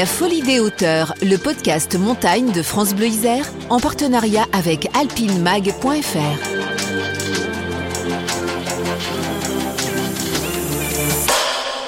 [0.00, 6.16] La Folie des hauteurs, le podcast montagne de France Bleu Isère, en partenariat avec alpinemag.fr.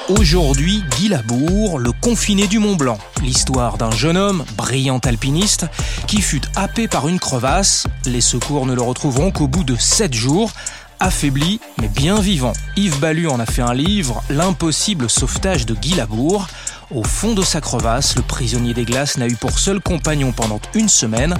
[0.09, 2.99] Aujourd'hui, Guy Labour, le confiné du Mont Blanc.
[3.23, 5.65] L'histoire d'un jeune homme, brillant alpiniste,
[6.05, 7.87] qui fut happé par une crevasse.
[8.05, 10.51] Les secours ne le retrouveront qu'au bout de 7 jours.
[10.99, 12.53] Affaibli, mais bien vivant.
[12.77, 16.47] Yves Ballu en a fait un livre, L'impossible sauvetage de Guy Labour.
[16.93, 20.59] Au fond de sa crevasse, le prisonnier des glaces n'a eu pour seul compagnon pendant
[20.75, 21.35] une semaine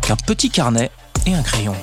[0.00, 0.90] qu'un petit carnet
[1.26, 1.74] et un crayon.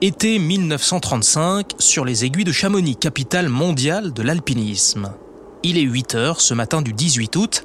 [0.00, 5.12] Été 1935 sur les aiguilles de Chamonix, capitale mondiale de l'alpinisme.
[5.62, 7.64] Il est 8 heures ce matin du 18 août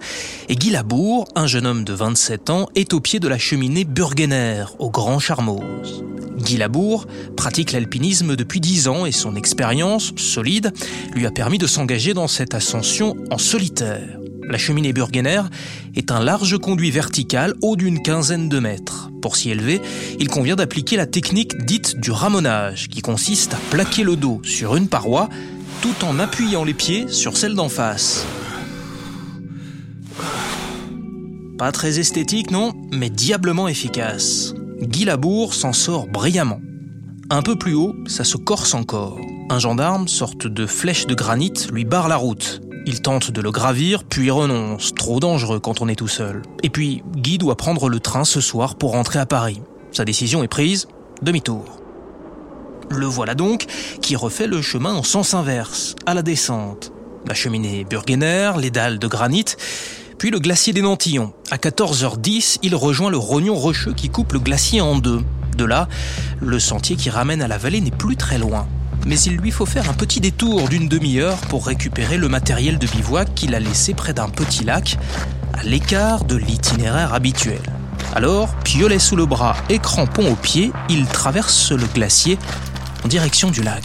[0.50, 3.86] et Guy Labour, un jeune homme de 27 ans, est au pied de la cheminée
[3.86, 6.04] Burgener au Grand Charmoz.
[6.38, 10.74] Guy Labour pratique l'alpinisme depuis 10 ans et son expérience solide
[11.14, 14.20] lui a permis de s'engager dans cette ascension en solitaire.
[14.50, 15.42] La cheminée Burgener
[15.96, 19.10] est un large conduit vertical haut d'une quinzaine de mètres.
[19.22, 19.82] Pour s'y élever,
[20.20, 24.76] il convient d'appliquer la technique dite du ramonage, qui consiste à plaquer le dos sur
[24.76, 25.30] une paroi
[25.82, 28.26] tout en appuyant les pieds sur celle d'en face.
[31.58, 34.54] Pas très esthétique, non, mais diablement efficace.
[34.82, 36.60] Guy Labour s'en sort brillamment.
[37.30, 39.18] Un peu plus haut, ça se corse encore.
[39.50, 42.62] Un gendarme, sorte de flèche de granit, lui barre la route.
[42.86, 44.94] Il tente de le gravir, puis renonce.
[44.94, 46.42] Trop dangereux quand on est tout seul.
[46.62, 49.62] Et puis, Guy doit prendre le train ce soir pour rentrer à Paris.
[49.92, 50.88] Sa décision est prise,
[51.22, 51.75] demi-tour.
[52.90, 53.66] Le voilà donc
[54.02, 56.92] qui refait le chemin en sens inverse, à la descente.
[57.28, 59.46] La cheminée Burgener, les dalles de granit,
[60.18, 61.34] puis le glacier des Nantillons.
[61.52, 65.22] À 14h10, il rejoint le rognon rocheux qui coupe le glacier en deux.
[65.58, 65.88] De là,
[66.40, 68.68] le sentier qui ramène à la vallée n'est plus très loin.
[69.06, 72.88] Mais il lui faut faire un petit détour d'une demi-heure pour récupérer le matériel de
[72.88, 74.98] bivouac qu'il a laissé près d'un petit lac,
[75.54, 77.62] à l'écart de l'itinéraire habituel.
[78.16, 82.38] Alors, piolet sous le bras et crampon au pied, il traverse le glacier
[83.08, 83.84] direction du lac.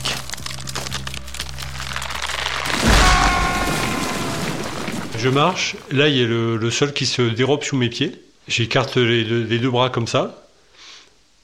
[5.18, 8.20] Je marche, là il y a le, sol qui se dérobe sous mes pieds.
[8.48, 10.44] J'écarte les, deux bras comme ça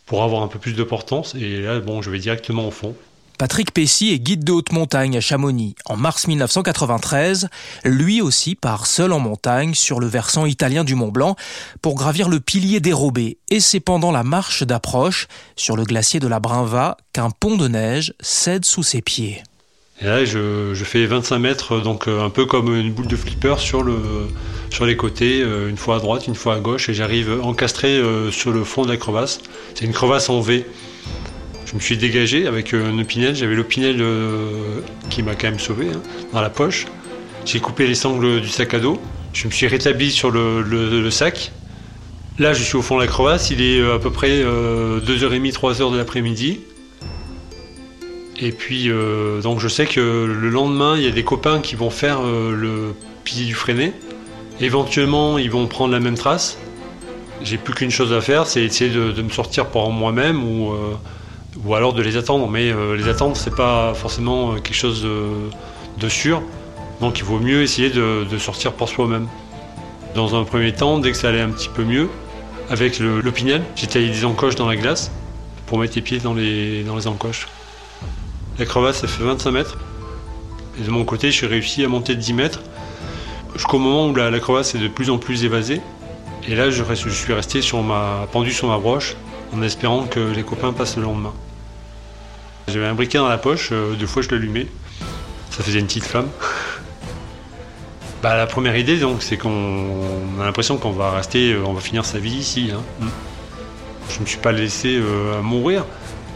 [0.07, 2.97] pour avoir un peu plus de portance et là bon je vais directement au fond.
[3.39, 5.75] Patrick Pessy est guide de haute montagne à Chamonix.
[5.85, 7.49] En mars 1993,
[7.85, 11.37] lui aussi part seul en montagne sur le versant italien du Mont Blanc
[11.83, 13.39] pour gravir le pilier dérobé.
[13.51, 17.69] Et c'est pendant la marche d'approche sur le glacier de la Brinva qu'un pont de
[17.69, 19.43] neige cède sous ses pieds.
[20.01, 23.59] Et là, je, fais 25 mètres, donc euh, un peu comme une boule de flipper
[23.59, 23.85] sur,
[24.71, 27.89] sur les côtés, euh, une fois à droite, une fois à gauche, et j'arrive encastré
[27.89, 29.41] euh, sur le fond de la crevasse.
[29.75, 30.67] C'est une crevasse en V.
[31.67, 33.35] Je me suis dégagé avec euh, un opinel.
[33.35, 36.01] J'avais l'opinel euh, qui m'a quand même sauvé hein,
[36.33, 36.87] dans la poche.
[37.45, 39.01] J'ai coupé les sangles du sac à dos.
[39.33, 41.53] Je me suis rétabli sur le, sac.
[42.39, 43.51] Là, je suis au fond de la crevasse.
[43.51, 46.61] Il est euh, à peu près 2h30, 3h de l'après-midi.
[48.39, 48.91] Et puis,
[49.43, 52.95] donc je sais que le lendemain, il y a des copains qui vont faire le
[53.25, 53.95] pilier du freiné.
[54.61, 56.59] Éventuellement, ils vont prendre la même trace.
[57.43, 60.75] J'ai plus qu'une chose à faire, c'est essayer de, me sortir par moi-même ou
[61.65, 62.49] ou alors de les attendre.
[62.49, 65.07] Mais euh, les attendre, c'est pas forcément euh, quelque chose
[65.99, 66.43] de, sûr.
[67.01, 69.29] Donc il vaut mieux essayer de, sortir par soi-même.
[70.15, 72.09] Dans un premier temps, dès que ça allait un petit peu mieux,
[72.71, 75.11] avec l'opinel, j'ai taillé des encoches dans la glace
[75.67, 77.49] pour mettre les pieds dans les, encoches.
[78.59, 79.77] La crevasse, ça fait 25 mètres.
[80.81, 82.61] Et de mon côté, suis réussi à monter de 10 mètres
[83.55, 85.81] jusqu'au moment où la, crevasse est de plus en plus évasée.
[86.49, 87.61] Et là, je, suis resté
[88.33, 89.17] pendu sur ma broche
[89.55, 91.33] en espérant que les copains passent le lendemain.
[92.69, 94.67] J'avais un briquet dans la poche, euh, deux fois je l'allumais,
[95.51, 96.29] ça faisait une petite flamme.
[98.23, 101.81] bah, la première idée, donc, c'est qu'on a l'impression qu'on va rester, euh, on va
[101.81, 102.71] finir sa vie ici.
[102.75, 102.83] Hein.
[103.01, 103.07] Mm.
[104.11, 105.85] Je ne me suis pas laissé euh, mourir,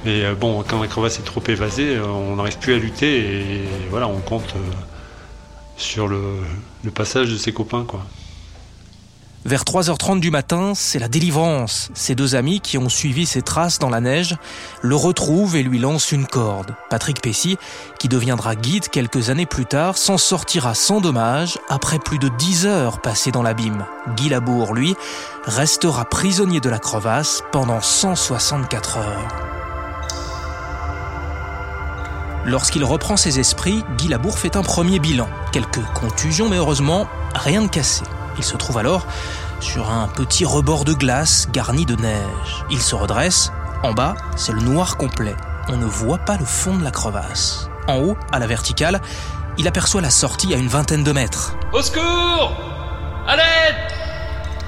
[0.04, 4.08] mais bon, quand la crevasse est trop évasée, on n'arrive plus à lutter et voilà,
[4.08, 4.54] on compte
[5.76, 6.20] sur le,
[6.82, 8.04] le passage de ses copains, quoi.
[9.46, 11.90] Vers 3h30 du matin, c'est la délivrance.
[11.94, 14.36] Ses deux amis qui ont suivi ses traces dans la neige
[14.82, 16.74] le retrouvent et lui lancent une corde.
[16.90, 17.56] Patrick Pessy,
[17.98, 22.66] qui deviendra guide quelques années plus tard, s'en sortira sans dommage après plus de 10
[22.66, 23.86] heures passées dans l'abîme.
[24.14, 24.94] Guy Labour, lui,
[25.46, 29.28] restera prisonnier de la crevasse pendant 164 heures.
[32.44, 35.28] Lorsqu'il reprend ses esprits, Guy Labour fait un premier bilan.
[35.50, 38.02] Quelques contusions, mais heureusement, rien de cassé.
[38.36, 39.06] Il se trouve alors
[39.60, 42.64] sur un petit rebord de glace garni de neige.
[42.70, 45.34] Il se redresse, En bas, c'est le noir complet.
[45.68, 47.70] On ne voit pas le fond de la crevasse.
[47.88, 49.00] En haut, à la verticale,
[49.58, 51.56] il aperçoit la sortie à une vingtaine de mètres.
[51.72, 52.56] Au secours
[53.26, 53.76] À l'aide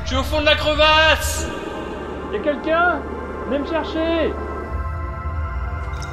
[0.05, 1.47] Je suis au fond de la crevasse
[2.33, 3.01] Y a quelqu'un?
[3.49, 4.33] Venez me chercher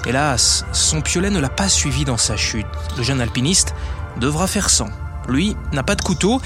[0.06, 2.66] Hélas, son piolet ne l'a pas suivi dans sa chute.
[2.98, 3.76] Le jeune alpiniste
[4.18, 4.90] devra faire sans.
[5.28, 6.42] Lui n'a pas de couteau,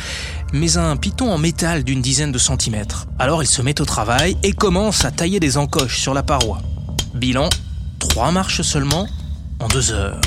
[0.53, 3.07] mais un piton en métal d'une dizaine de centimètres.
[3.17, 6.61] Alors il se met au travail et commence à tailler des encoches sur la paroi.
[7.15, 7.49] Bilan,
[7.99, 9.07] trois marches seulement
[9.59, 10.21] en deux heures.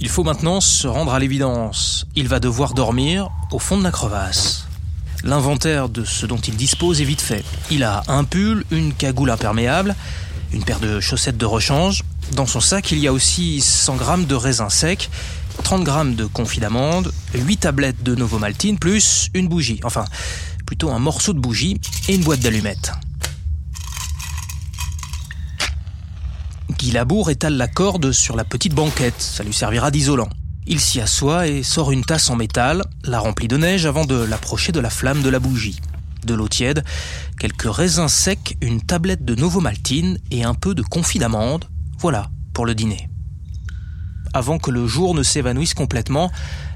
[0.00, 2.06] Il faut maintenant se rendre à l'évidence.
[2.16, 4.66] Il va devoir dormir au fond de la crevasse.
[5.22, 7.44] L'inventaire de ce dont il dispose est vite fait.
[7.70, 9.94] Il a un pull, une cagoule imperméable,
[10.52, 12.02] une paire de chaussettes de rechange.
[12.32, 15.10] Dans son sac, il y a aussi 100 grammes de raisins secs,
[15.62, 19.80] 30 grammes de confit d'amande, 8 tablettes de Novomaltine, plus une bougie.
[19.84, 20.04] Enfin,
[20.66, 22.92] plutôt un morceau de bougie et une boîte d'allumettes.
[26.78, 30.30] Guy Labour étale la corde sur la petite banquette, ça lui servira d'isolant.
[30.66, 34.14] Il s'y assoit et sort une tasse en métal, la remplit de neige avant de
[34.14, 35.80] l'approcher de la flamme de la bougie.
[36.24, 36.84] De l'eau tiède,
[37.38, 41.64] quelques raisins secs, une tablette de Novomaltine et un peu de confit d'amande.
[41.98, 43.09] Voilà pour le dîner.
[44.32, 46.30] Avant que le jour ne s'évanouisse complètement,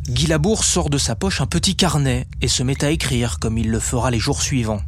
[0.09, 3.59] Guy Labour sort de sa poche un petit carnet et se met à écrire comme
[3.59, 4.81] il le fera les jours suivants.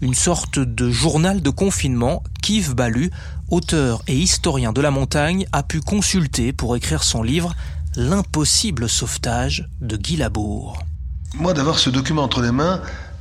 [0.00, 3.10] Une sorte de journal de confinement qu'Yves Balu,
[3.50, 7.54] auteur et historien de la montagne, a pu consulter pour écrire son livre
[7.94, 10.82] L'impossible sauvetage de Guy Labour.
[11.34, 12.80] Moi, d'avoir ce document entre les mains,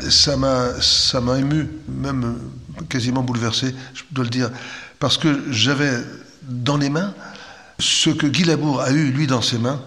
[0.10, 2.38] ça m'a, ça m'a ému, même
[2.90, 4.50] quasiment bouleversé, je dois le dire,
[5.00, 5.92] parce que j'avais
[6.44, 7.13] dans les mains
[7.81, 9.81] ce que Guy Labour a eu, lui, dans ses mains,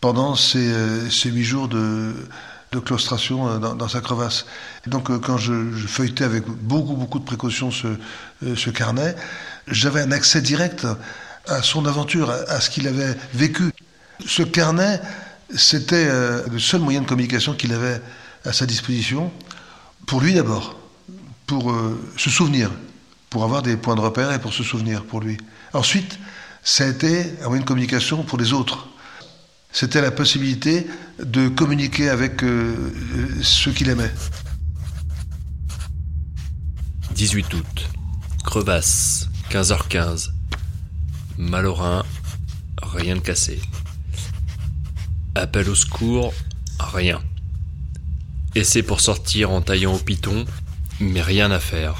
[0.00, 2.14] pendant ces, ces huit jours de,
[2.84, 4.44] claustration dans, dans, sa crevasse.
[4.86, 7.88] Et donc, quand je, feuilletais avec beaucoup, beaucoup de précaution ce,
[8.54, 9.16] ce carnet,
[9.66, 10.86] j'avais un accès direct
[11.46, 13.72] à son aventure, à ce qu'il avait vécu.
[14.26, 15.00] Ce carnet,
[15.54, 16.06] c'était
[16.50, 18.00] le seul moyen de communication qu'il avait
[18.44, 19.32] à sa disposition,
[20.06, 20.78] pour lui d'abord,
[21.46, 22.70] pour euh, se souvenir,
[23.28, 25.36] pour avoir des points de repère et pour se souvenir pour lui.
[25.72, 26.18] Ensuite,
[26.66, 28.88] ça a été un moyen de communication pour les autres.
[29.70, 30.84] C'était la possibilité
[31.22, 32.74] de communiquer avec euh,
[33.40, 34.12] ceux qu'il aimait.
[37.14, 37.88] 18 août.
[38.44, 40.30] Crevasse, 15h15.
[41.38, 42.04] Malorin,
[42.82, 43.62] rien de cassé.
[45.36, 46.34] Appel au secours,
[46.80, 47.22] rien.
[48.56, 50.44] Essai pour sortir en taillant au piton,
[50.98, 51.94] mais rien à faire.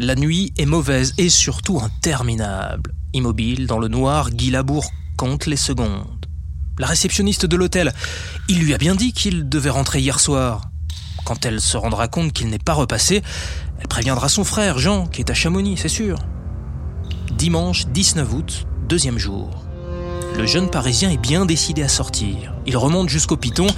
[0.00, 2.92] La nuit est mauvaise et surtout interminable.
[3.12, 6.26] Immobile, dans le noir, Guy Labour compte les secondes.
[6.80, 7.92] La réceptionniste de l'hôtel,
[8.48, 10.62] il lui a bien dit qu'il devait rentrer hier soir.
[11.24, 13.22] Quand elle se rendra compte qu'il n'est pas repassé,
[13.78, 16.18] elle préviendra son frère, Jean, qui est à Chamonix, c'est sûr.
[17.38, 19.64] Dimanche 19 août, deuxième jour.
[20.36, 22.52] Le jeune Parisien est bien décidé à sortir.
[22.66, 23.68] Il remonte jusqu'au piton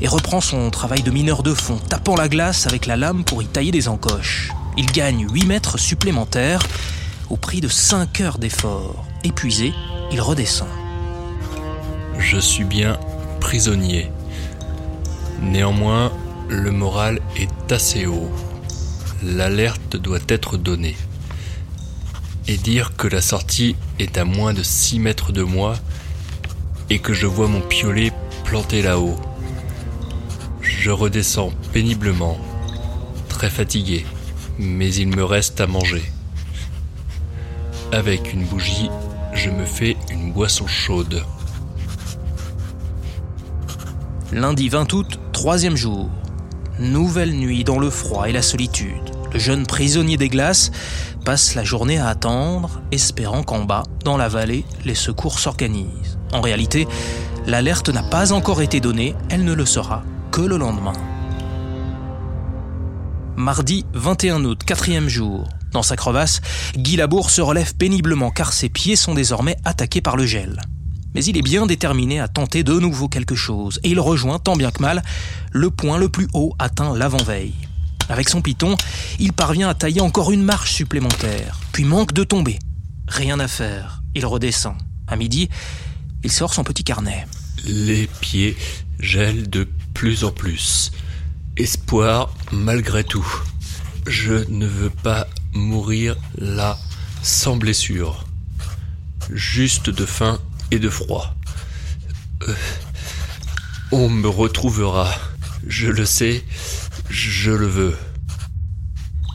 [0.00, 3.44] et reprend son travail de mineur de fond, tapant la glace avec la lame pour
[3.44, 4.50] y tailler des encoches.
[4.78, 6.66] Il gagne 8 mètres supplémentaires
[7.28, 9.04] au prix de 5 heures d'effort.
[9.22, 9.74] Épuisé,
[10.10, 10.68] il redescend.
[12.18, 12.98] Je suis bien
[13.38, 14.10] prisonnier.
[15.42, 16.10] Néanmoins,
[16.48, 18.30] le moral est assez haut.
[19.22, 20.96] L'alerte doit être donnée.
[22.48, 25.74] Et dire que la sortie est à moins de 6 mètres de moi
[26.88, 28.10] et que je vois mon piolet
[28.44, 29.20] planté là-haut.
[30.62, 32.38] Je redescends péniblement,
[33.28, 34.06] très fatigué
[34.58, 36.02] mais il me reste à manger.
[37.92, 38.90] Avec une bougie,
[39.34, 41.22] je me fais une boisson chaude.
[44.32, 46.08] Lundi 20 août, troisième jour.
[46.78, 49.10] Nouvelle nuit dans le froid et la solitude.
[49.32, 50.70] Le jeune prisonnier des glaces
[51.24, 56.18] passe la journée à attendre, espérant qu'en bas, dans la vallée, les secours s'organisent.
[56.32, 56.88] En réalité,
[57.46, 60.94] l'alerte n'a pas encore été donnée, elle ne le sera que le lendemain.
[63.42, 65.48] Mardi 21 août, quatrième jour.
[65.72, 66.40] Dans sa crevasse,
[66.76, 70.60] Guy Labour se relève péniblement car ses pieds sont désormais attaqués par le gel.
[71.16, 74.54] Mais il est bien déterminé à tenter de nouveau quelque chose et il rejoint, tant
[74.54, 75.02] bien que mal,
[75.50, 77.54] le point le plus haut atteint l'avant-veille.
[78.08, 78.76] Avec son piton,
[79.18, 82.60] il parvient à tailler encore une marche supplémentaire, puis manque de tomber.
[83.08, 84.76] Rien à faire, il redescend.
[85.08, 85.48] À midi,
[86.22, 87.26] il sort son petit carnet.
[87.64, 88.56] Les pieds
[89.00, 90.92] gèlent de plus en plus.
[91.56, 93.26] Espoir malgré tout.
[94.06, 96.78] Je ne veux pas mourir là,
[97.22, 98.24] sans blessure.
[99.30, 100.38] Juste de faim
[100.70, 101.34] et de froid.
[102.48, 102.54] Euh,
[103.92, 105.08] on me retrouvera.
[105.66, 106.42] Je le sais,
[107.10, 107.96] je le veux.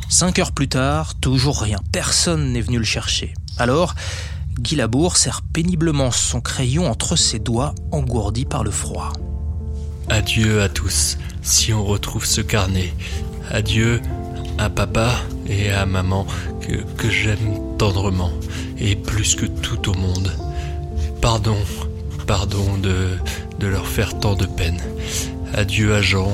[0.09, 1.79] Cinq heures plus tard, toujours rien.
[1.91, 3.33] Personne n'est venu le chercher.
[3.57, 3.93] Alors,
[4.59, 9.13] Guy Labour serre péniblement son crayon entre ses doigts engourdis par le froid.
[10.09, 12.93] Adieu à tous, si on retrouve ce carnet.
[13.49, 14.01] Adieu
[14.57, 15.15] à papa
[15.47, 16.27] et à maman
[16.97, 18.31] que, j'aime tendrement
[18.79, 20.31] et plus que tout au monde.
[21.21, 21.57] Pardon,
[22.25, 23.17] pardon de,
[23.65, 24.81] leur faire tant de peine.
[25.53, 26.31] Adieu à Jean,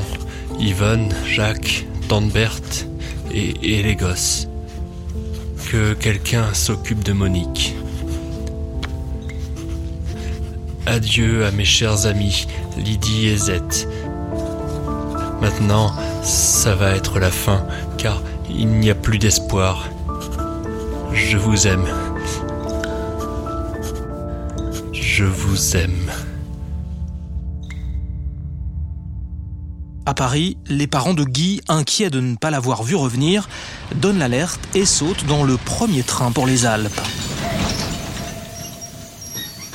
[0.60, 2.36] Yvonne, Jacques, Tante
[3.32, 4.48] et, et les gosses.
[5.70, 7.76] Que quelqu'un s'occupe de Monique.
[10.86, 13.88] Adieu à mes chers amis Lydie et Zette.
[15.44, 19.90] Maintenant, ça va être la fin, car il n'y a plus d'espoir.
[21.12, 21.86] Je vous aime.
[24.94, 26.10] Je vous aime.
[30.06, 33.50] À Paris, les parents de Guy, inquiets de ne pas l'avoir vu revenir,
[33.96, 37.02] donnent l'alerte et sautent dans le premier train pour les Alpes.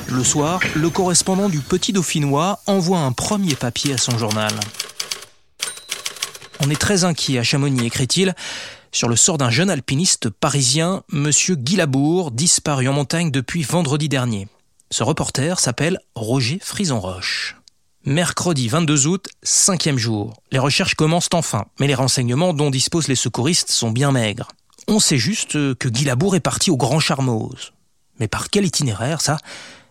[0.06, 4.54] Le soir, le correspondant du Petit Dauphinois envoie un premier papier à son journal.
[6.60, 8.34] On est très inquiet à Chamonix, écrit-il,
[8.90, 14.08] sur le sort d'un jeune alpiniste parisien, monsieur Guy Labour, disparu en montagne depuis vendredi
[14.08, 14.48] dernier.
[14.90, 17.56] Ce reporter s'appelle Roger Frison-Roche.
[18.04, 20.42] Mercredi 22 août, cinquième jour.
[20.50, 24.48] Les recherches commencent enfin, mais les renseignements dont disposent les secouristes sont bien maigres.
[24.88, 27.72] On sait juste que Guy Labour est parti au Grand Charmoz.
[28.18, 29.36] Mais par quel itinéraire, ça?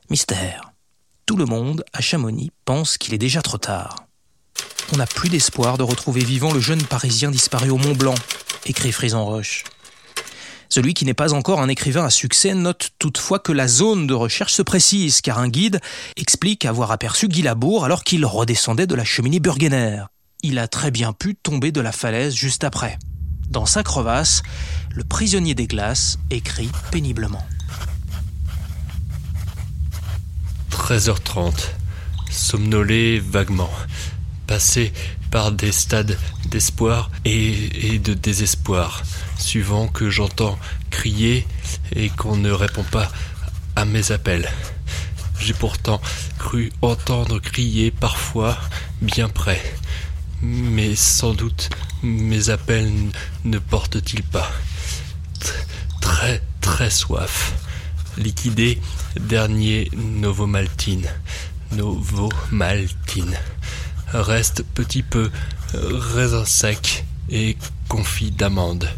[0.09, 0.71] Mystère.
[1.27, 4.06] Tout le monde, à Chamonix, pense qu'il est déjà trop tard.
[4.93, 8.15] On n'a plus d'espoir de retrouver vivant le jeune Parisien disparu au Mont Blanc,
[8.65, 9.65] écrit Frison Roche.
[10.69, 14.13] Celui qui n'est pas encore un écrivain à succès note toutefois que la zone de
[14.13, 15.79] recherche se précise, car un guide
[16.15, 20.03] explique avoir aperçu Guy Labour alors qu'il redescendait de la cheminée Burgener.
[20.41, 22.97] Il a très bien pu tomber de la falaise juste après.
[23.49, 24.43] Dans sa crevasse,
[24.93, 27.45] le prisonnier des glaces écrit péniblement.
[30.71, 31.53] 13h30.
[32.29, 33.71] Somnolé vaguement.
[34.47, 34.93] Passé
[35.29, 36.17] par des stades
[36.49, 39.03] d'espoir et, et, de désespoir,
[39.37, 40.57] suivant que j'entends
[40.89, 41.45] crier
[41.95, 43.11] et qu'on ne répond pas
[43.75, 44.49] à mes appels.
[45.39, 46.01] J'ai pourtant
[46.39, 48.57] cru entendre crier parfois
[49.01, 49.61] bien près,
[50.41, 51.69] mais sans doute
[52.03, 52.91] mes appels
[53.43, 54.49] ne portent-ils pas.
[56.01, 57.53] Très très soif.
[58.17, 58.79] Liquidé
[59.19, 61.07] dernier Novomaltine.
[61.73, 63.37] Novomaltine.
[64.13, 65.29] Reste petit peu
[65.73, 67.57] raisin sec et
[67.89, 68.89] confit d'amande.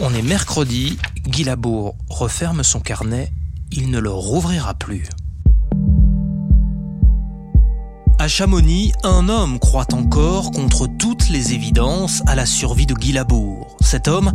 [0.00, 3.32] On est mercredi, Guy Labour referme son carnet,
[3.72, 5.04] il ne le rouvrira plus.
[8.20, 13.12] À Chamonix, un homme croit encore, contre toutes les évidences, à la survie de Guy
[13.12, 13.76] Labour.
[13.80, 14.32] Cet homme,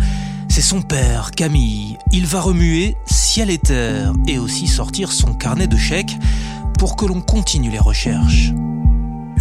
[0.47, 1.97] c'est son père, Camille.
[2.13, 6.17] Il va remuer ciel et terre et aussi sortir son carnet de chèques
[6.79, 8.53] pour que l'on continue les recherches.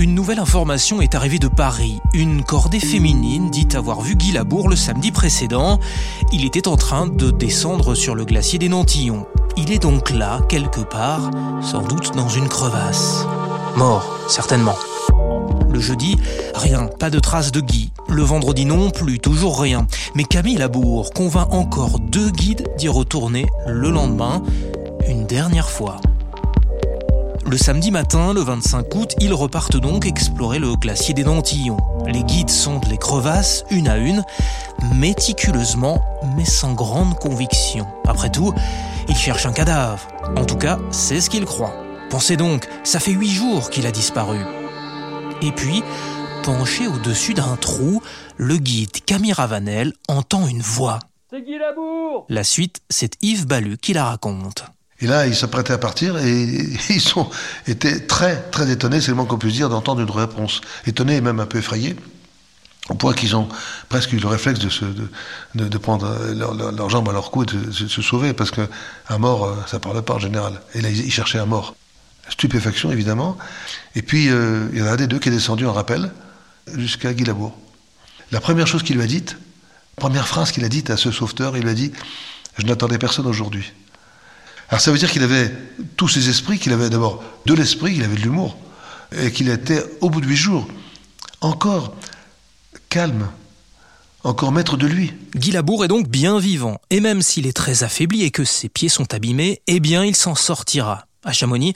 [0.02, 2.00] Une nouvelle information est arrivée de Paris.
[2.12, 5.78] Une cordée féminine dit avoir vu Guy Labour le samedi précédent.
[6.32, 9.28] Il était en train de descendre sur le glacier des Nantillons.
[9.56, 11.30] Il est donc là, quelque part,
[11.62, 13.24] sans doute dans une crevasse.
[13.76, 14.74] Mort, certainement.
[15.70, 16.16] Le jeudi,
[16.56, 17.92] rien, pas de traces de Guy.
[18.08, 19.86] Le vendredi non plus, toujours rien.
[20.16, 24.42] Mais Camille Labour convainc encore deux guides d'y retourner le lendemain,
[25.06, 26.00] une dernière fois.
[27.44, 31.76] Le samedi matin, le 25 août, ils repartent donc explorer le glacier des Nantillons.
[32.06, 34.24] Les guides sondent les crevasses, une à une,
[34.94, 36.02] méticuleusement,
[36.36, 37.86] mais sans grande conviction.
[38.06, 38.54] Après tout,
[39.08, 40.06] ils cherchent un cadavre.
[40.36, 41.74] En tout cas, c'est ce qu'ils croient.
[42.10, 44.38] Pensez donc, ça fait huit jours qu'il a disparu.
[45.42, 45.82] Et puis,
[46.44, 48.02] penché au-dessus d'un trou,
[48.36, 50.98] le guide Camille Ravanel entend une voix.
[51.30, 54.64] C'est Guy Labour La suite, c'est Yves Ballu qui la raconte.
[55.02, 56.44] Et là, ils s'apprêtaient à partir et
[56.88, 57.28] ils sont,
[57.66, 60.60] étaient très, très étonnés, c'est le moins qu'on puisse dire, d'entendre une réponse.
[60.86, 61.96] Étonnés et même un peu effrayés,
[62.88, 63.48] au point qu'ils ont
[63.88, 67.72] presque eu le réflexe de, prendre leurs leur, leur jambes à leur cou et de
[67.72, 70.60] se, sauver, parce qu'un mort, ça parle pas en général.
[70.74, 71.74] Et là, ils, ils cherchaient un mort.
[72.28, 73.36] Stupéfaction, évidemment.
[73.96, 76.12] Et puis, euh, il y en a un des deux qui est descendu en rappel
[76.76, 77.56] jusqu'à Guy Labour.
[78.30, 79.36] La première chose qu'il lui a dite,
[79.96, 81.92] première phrase qu'il a dite à ce sauveteur, il lui a dit
[82.56, 83.72] Je n'attendais personne aujourd'hui.
[84.72, 85.52] Alors ça veut dire qu'il avait
[85.98, 88.56] tous ses esprits, qu'il avait d'abord de l'esprit, qu'il avait de l'humour,
[89.14, 90.66] et qu'il était, au bout de huit jours,
[91.42, 91.94] encore
[92.88, 93.28] calme,
[94.24, 95.12] encore maître de lui.
[95.36, 98.70] Guy Labour est donc bien vivant, et même s'il est très affaibli et que ses
[98.70, 101.04] pieds sont abîmés, eh bien il s'en sortira.
[101.22, 101.74] À Chamonix,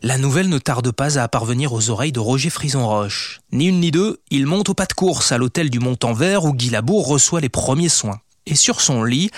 [0.00, 3.40] la nouvelle ne tarde pas à parvenir aux oreilles de Roger Frison-Roche.
[3.52, 6.46] Ni une ni deux, il monte au pas de course à l'hôtel du Montant Vert
[6.46, 8.20] où Guy Labour reçoit les premiers soins.
[8.48, 9.30] Et sur son lit,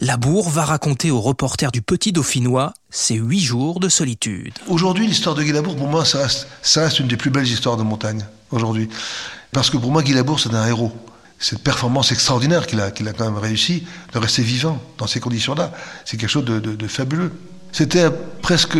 [0.00, 4.52] Labour va raconter au reporter du Petit Dauphinois ses huit jours de solitude.
[4.66, 7.82] Aujourd'hui, l'histoire de Guy Labour, pour moi, ça reste, une des plus belles histoires de
[7.82, 8.88] montagne, aujourd'hui.
[9.52, 10.92] Parce que pour moi, Guy Labour, c'est un héros.
[11.38, 15.20] Cette performance extraordinaire qu'il a, qu'il a quand même réussi de rester vivant dans ces
[15.20, 15.72] conditions-là,
[16.04, 17.32] c'est quelque chose de, fabuleux.
[17.72, 18.10] C'était
[18.42, 18.78] presque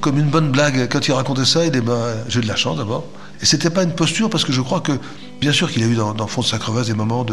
[0.00, 0.88] comme une bonne blague.
[0.88, 3.04] Quand il racontait ça, il dit ben, J'ai de la chance d'abord.
[3.42, 4.92] Et c'était pas une posture parce que je crois que,
[5.40, 7.26] bien sûr, qu'il a eu dans, dans fond de sa crevasse des moments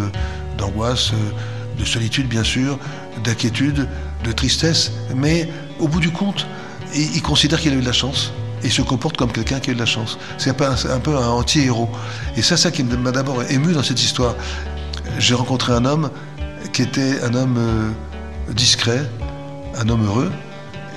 [0.58, 1.12] d'angoisse,
[1.78, 2.80] de solitude, bien sûr,
[3.24, 3.88] d'inquiétude,
[4.24, 4.92] de tristesse.
[5.16, 6.48] Mais au bout du compte,
[6.96, 8.32] il, considère qu'il a eu de la chance
[8.64, 10.18] et se comporte comme quelqu'un qui a eu de la chance.
[10.38, 11.90] C'est un peu un, peu un anti-héros.
[12.36, 14.36] Et c'est ça qui m'a d'abord ému dans cette histoire.
[15.20, 16.10] J'ai rencontré un homme
[16.74, 19.10] qui était un homme euh, discret,
[19.78, 20.32] un homme heureux,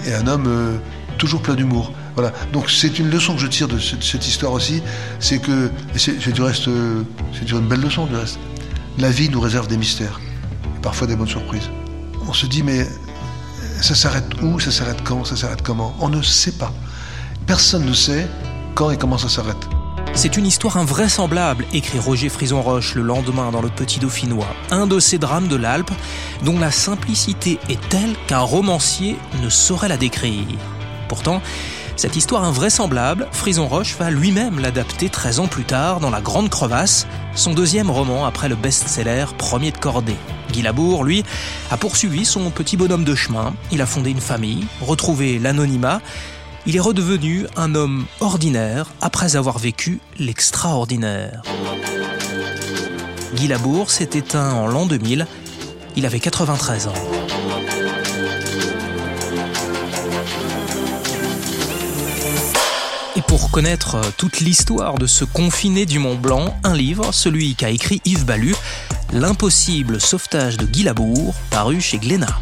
[0.07, 0.77] et un homme euh,
[1.19, 1.93] toujours plein d'humour.
[2.15, 2.33] Voilà.
[2.53, 4.83] Donc c'est une leçon que je tire de cette, cette histoire aussi,
[5.21, 8.39] c'est que c'est du reste, euh, c'est une belle leçon du reste.
[8.99, 10.21] La vie nous réserve des mystères,
[10.83, 11.71] parfois des bonnes surprises.
[12.29, 12.87] On se dit mais
[13.81, 15.95] ça s'arrête où, ça s'arrête quand, ça s'arrête comment?
[16.01, 16.73] On ne sait pas.
[17.47, 18.29] Personne ne sait
[18.75, 19.69] quand et comment ça s'arrête.
[20.13, 24.55] C'est une histoire invraisemblable, écrit Roger Frison-Roche le lendemain dans le Petit Dauphinois.
[24.71, 25.93] Un de ces drames de l'Alpe
[26.45, 30.45] dont la simplicité est telle qu'un romancier ne saurait la décrire.
[31.09, 31.41] Pourtant,
[31.97, 37.07] cette histoire invraisemblable, Frison-Roche va lui-même l'adapter 13 ans plus tard dans La Grande Crevasse,
[37.35, 40.17] son deuxième roman après le best-seller Premier de Cordée.
[40.51, 41.25] Guy Labour, lui,
[41.71, 46.01] a poursuivi son petit bonhomme de chemin, il a fondé une famille, retrouvé l'anonymat,
[46.67, 51.43] il est redevenu un homme ordinaire après avoir vécu l'extraordinaire.
[53.35, 55.27] Guy Labour s'est éteint en l'an 2000,
[55.97, 56.93] il avait 93 ans.
[63.17, 67.71] Et pour connaître toute l'histoire de ce confiné du Mont Blanc, un livre, celui qu'a
[67.71, 68.55] écrit Yves Ballu,
[69.13, 72.39] L'impossible sauvetage de Guy Labour, paru chez Glénat.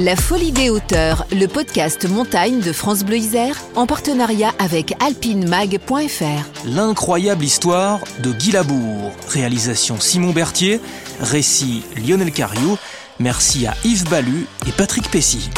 [0.00, 6.66] La Folie des hauteurs, le podcast montagne de France Bleu Isère, en partenariat avec alpinemag.fr.
[6.66, 9.12] L'incroyable histoire de Guy Labour.
[9.28, 10.80] Réalisation Simon Berthier,
[11.20, 12.76] récit Lionel Cariou.
[13.20, 15.50] Merci à Yves Ballu et Patrick Pessy.